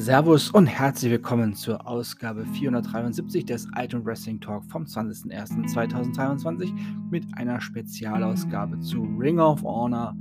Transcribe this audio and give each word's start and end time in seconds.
Servus 0.00 0.52
und 0.52 0.68
herzlich 0.68 1.10
willkommen 1.10 1.56
zur 1.56 1.84
Ausgabe 1.84 2.46
473 2.46 3.44
des 3.44 3.66
Item 3.74 4.06
Wrestling 4.06 4.40
Talk 4.40 4.64
vom 4.66 4.84
20.01.2023 4.84 6.72
mit 7.10 7.26
einer 7.34 7.60
Spezialausgabe 7.60 8.78
zu 8.78 9.02
Ring 9.18 9.40
of 9.40 9.64
Honor 9.64 10.16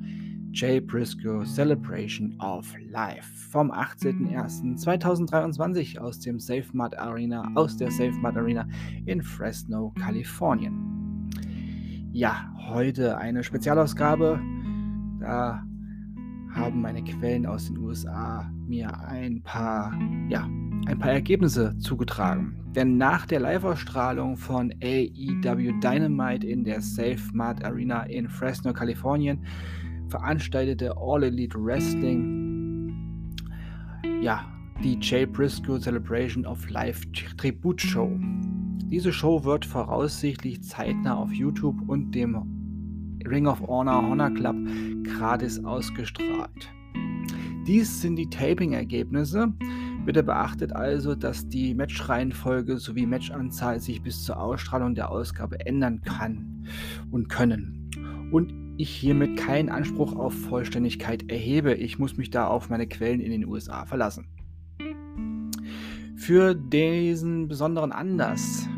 Jay 0.51 0.81
Briscoe 0.81 1.45
Celebration 1.45 2.35
of 2.39 2.73
Life 2.89 3.29
vom 3.51 3.71
18.01.2023 3.71 5.99
aus 5.99 6.21
dem 6.21 6.39
Safe 6.39 6.65
Mud 6.73 6.97
Arena, 6.97 7.47
aus 7.53 7.77
der 7.77 7.91
Safe 7.91 8.13
Mud 8.13 8.35
Arena 8.35 8.67
in 9.05 9.21
Fresno, 9.21 9.93
Kalifornien. 10.01 11.29
Ja, 12.13 12.51
heute 12.67 13.19
eine 13.19 13.43
Spezialausgabe. 13.43 14.41
Da 15.19 15.63
haben 16.57 16.81
meine 16.81 17.03
Quellen 17.03 17.45
aus 17.45 17.67
den 17.67 17.77
USA 17.77 18.51
mir 18.67 18.89
ein 19.07 19.41
paar, 19.43 19.93
ja, 20.29 20.49
ein 20.87 20.99
paar 20.99 21.11
Ergebnisse 21.11 21.77
zugetragen. 21.79 22.59
Denn 22.75 22.97
nach 22.97 23.25
der 23.25 23.39
Live-Ausstrahlung 23.39 24.37
von 24.37 24.73
AEW 24.83 25.79
Dynamite 25.79 26.45
in 26.47 26.63
der 26.63 26.81
Safe 26.81 27.21
Mart 27.33 27.63
Arena 27.63 28.03
in 28.03 28.27
Fresno, 28.27 28.73
Kalifornien, 28.73 29.45
veranstaltete 30.09 30.95
All 30.97 31.23
Elite 31.23 31.57
Wrestling 31.57 32.47
ja, 34.21 34.45
die 34.83 34.97
Jay 34.99 35.25
Briscoe 35.25 35.79
Celebration 35.79 36.45
of 36.45 36.69
Life 36.69 37.05
Tribut-Show. 37.11 38.17
Diese 38.85 39.11
Show 39.11 39.43
wird 39.43 39.65
voraussichtlich 39.65 40.63
zeitnah 40.63 41.15
auf 41.15 41.31
YouTube 41.31 41.77
und 41.87 42.11
dem 42.11 42.56
Ring 43.29 43.47
of 43.47 43.61
Honor 43.67 44.01
Honor 44.01 44.29
Club 44.31 44.55
gratis 45.03 45.63
ausgestrahlt. 45.63 46.69
Dies 47.65 48.01
sind 48.01 48.15
die 48.15 48.29
Taping-Ergebnisse. 48.29 49.53
Bitte 50.05 50.23
beachtet 50.23 50.73
also, 50.73 51.15
dass 51.15 51.49
die 51.49 51.73
Matchreihenfolge 51.73 52.77
sowie 52.77 53.05
Matchanzahl 53.05 53.81
sich 53.81 54.01
bis 54.01 54.23
zur 54.23 54.39
Ausstrahlung 54.39 54.95
der 54.95 55.11
Ausgabe 55.11 55.59
ändern 55.65 56.01
kann 56.01 56.65
und 57.11 57.27
können. 57.27 57.89
Und 58.31 58.53
ich 58.77 58.89
hiermit 58.89 59.37
keinen 59.37 59.69
Anspruch 59.69 60.15
auf 60.15 60.33
Vollständigkeit 60.33 61.29
erhebe. 61.29 61.73
Ich 61.73 61.99
muss 61.99 62.15
mich 62.15 62.29
da 62.29 62.47
auf 62.47 62.69
meine 62.69 62.87
Quellen 62.87 63.19
in 63.19 63.31
den 63.31 63.45
USA 63.45 63.85
verlassen. 63.85 64.27
Für 66.15 66.55
diesen 66.55 67.47
besonderen 67.47 67.91
Anlass, 67.91 68.69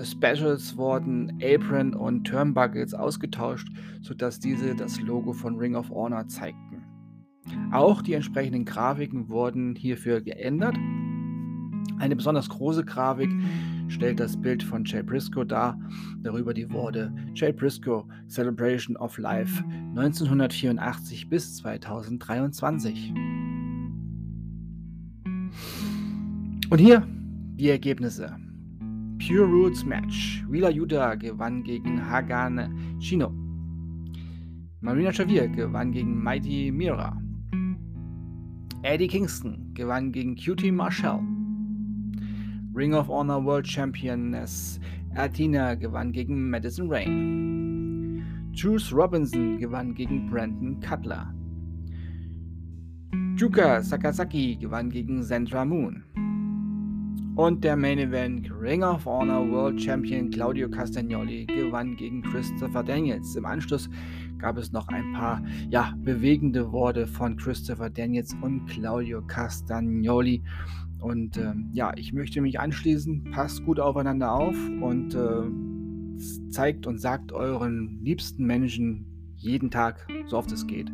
diese 0.00 0.12
Specials 0.12 0.78
wurden 0.78 1.38
Apron 1.42 1.94
und 1.94 2.24
Turnbuckles 2.24 2.94
ausgetauscht, 2.94 3.68
sodass 4.00 4.40
diese 4.40 4.74
das 4.74 4.98
Logo 4.98 5.34
von 5.34 5.56
Ring 5.56 5.74
of 5.74 5.90
Honor 5.90 6.26
zeigten. 6.26 6.82
Auch 7.70 8.00
die 8.00 8.14
entsprechenden 8.14 8.64
Grafiken 8.64 9.28
wurden 9.28 9.74
hierfür 9.74 10.22
geändert. 10.22 10.74
Eine 11.98 12.16
besonders 12.16 12.48
große 12.48 12.82
Grafik 12.84 13.30
stellt 13.88 14.20
das 14.20 14.40
Bild 14.40 14.62
von 14.62 14.84
Jay 14.86 15.02
Briscoe 15.02 15.44
dar, 15.44 15.78
darüber 16.22 16.54
die 16.54 16.70
Worte 16.72 17.12
Jay 17.34 17.52
Briscoe 17.52 18.06
Celebration 18.26 18.96
of 18.96 19.18
Life 19.18 19.62
1984 19.96 21.28
bis 21.28 21.56
2023. 21.56 23.12
Und 26.70 26.78
hier 26.78 27.06
die 27.56 27.68
Ergebnisse. 27.68 28.36
Pure 29.20 29.46
Roots 29.46 29.84
Match. 29.84 30.42
Wheeler 30.48 30.70
Yuta 30.70 31.14
gewann 31.14 31.62
gegen 31.62 31.98
Hagane 31.98 32.70
Shino. 33.00 33.30
Marina 34.80 35.12
Xavier 35.12 35.46
gewann 35.46 35.92
gegen 35.92 36.22
Mighty 36.24 36.70
Mira. 36.70 37.14
Eddie 38.82 39.08
Kingston 39.08 39.74
gewann 39.74 40.10
gegen 40.10 40.36
QT 40.36 40.72
Marshall. 40.72 41.20
Ring 42.72 42.94
of 42.94 43.10
Honor 43.10 43.44
World 43.44 43.66
Championess 43.66 44.80
Athena 45.14 45.74
gewann 45.74 46.12
gegen 46.12 46.48
Madison 46.48 46.88
Rain. 46.88 48.24
Juice 48.52 48.90
Robinson 48.90 49.58
gewann 49.58 49.94
gegen 49.94 50.30
Brandon 50.30 50.80
Cutler. 50.80 51.30
Juka 53.36 53.82
Sakazaki 53.82 54.56
gewann 54.56 54.88
gegen 54.88 55.22
Sandra 55.22 55.66
Moon. 55.66 56.04
Und 57.40 57.64
der 57.64 57.74
Main 57.74 57.98
Event 57.98 58.50
Ring 58.52 58.82
of 58.82 59.06
Honor 59.06 59.50
World 59.50 59.80
Champion 59.80 60.28
Claudio 60.28 60.68
Castagnoli 60.68 61.46
gewann 61.46 61.96
gegen 61.96 62.20
Christopher 62.20 62.82
Daniels. 62.82 63.34
Im 63.34 63.46
Anschluss 63.46 63.88
gab 64.36 64.58
es 64.58 64.72
noch 64.72 64.88
ein 64.88 65.14
paar 65.14 65.42
ja, 65.70 65.94
bewegende 66.04 66.70
Worte 66.70 67.06
von 67.06 67.38
Christopher 67.38 67.88
Daniels 67.88 68.36
und 68.42 68.66
Claudio 68.66 69.22
Castagnoli. 69.22 70.42
Und 71.00 71.38
ähm, 71.38 71.70
ja, 71.72 71.94
ich 71.96 72.12
möchte 72.12 72.42
mich 72.42 72.60
anschließen. 72.60 73.30
Passt 73.30 73.64
gut 73.64 73.80
aufeinander 73.80 74.34
auf 74.34 74.56
und 74.82 75.14
äh, 75.14 76.50
zeigt 76.50 76.86
und 76.86 77.00
sagt 77.00 77.32
euren 77.32 78.00
liebsten 78.02 78.44
Menschen 78.44 79.06
jeden 79.38 79.70
Tag, 79.70 80.06
so 80.26 80.36
oft 80.36 80.52
es 80.52 80.66
geht, 80.66 80.92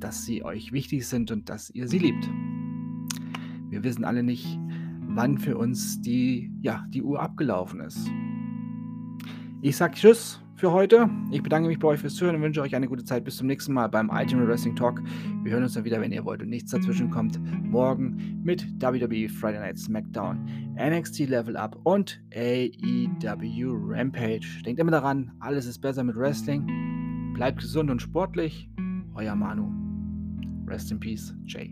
dass 0.00 0.24
sie 0.24 0.42
euch 0.42 0.72
wichtig 0.72 1.06
sind 1.06 1.30
und 1.30 1.48
dass 1.48 1.70
ihr 1.70 1.86
sie 1.86 2.00
liebt. 2.00 2.28
Wir 3.70 3.84
wissen 3.84 4.04
alle 4.04 4.24
nicht, 4.24 4.58
wann 5.16 5.38
für 5.38 5.56
uns 5.56 6.00
die, 6.02 6.52
ja, 6.60 6.84
die 6.90 7.02
Uhr 7.02 7.20
abgelaufen 7.20 7.80
ist. 7.80 8.08
Ich 9.62 9.76
sage 9.76 9.94
Tschüss 9.94 10.40
für 10.56 10.72
heute. 10.72 11.08
Ich 11.30 11.42
bedanke 11.42 11.68
mich 11.68 11.78
bei 11.78 11.88
euch 11.88 12.00
fürs 12.00 12.14
Zuhören 12.14 12.36
und 12.36 12.42
wünsche 12.42 12.60
euch 12.60 12.76
eine 12.76 12.86
gute 12.86 13.02
Zeit. 13.02 13.24
Bis 13.24 13.38
zum 13.38 13.46
nächsten 13.46 13.72
Mal 13.72 13.88
beim 13.88 14.10
Ultimate 14.10 14.46
Wrestling 14.46 14.76
Talk. 14.76 15.02
Wir 15.42 15.52
hören 15.52 15.62
uns 15.62 15.72
dann 15.72 15.84
wieder, 15.84 16.00
wenn 16.00 16.12
ihr 16.12 16.24
wollt 16.24 16.42
und 16.42 16.50
nichts 16.50 16.70
dazwischen 16.70 17.10
kommt. 17.10 17.40
Morgen 17.64 18.40
mit 18.44 18.66
WWE 18.80 19.28
Friday 19.28 19.58
Night 19.58 19.78
SmackDown, 19.78 20.46
NXT 20.78 21.28
Level 21.30 21.56
Up 21.56 21.78
und 21.84 22.20
AEW 22.34 23.72
Rampage. 23.88 24.62
Denkt 24.64 24.80
immer 24.80 24.92
daran, 24.92 25.32
alles 25.40 25.66
ist 25.66 25.78
besser 25.78 26.04
mit 26.04 26.16
Wrestling. 26.16 27.32
Bleibt 27.34 27.60
gesund 27.60 27.90
und 27.90 28.02
sportlich. 28.02 28.68
Euer 29.14 29.34
Manu. 29.34 29.72
Rest 30.66 30.90
in 30.90 31.00
Peace, 31.00 31.34
Jay. 31.46 31.70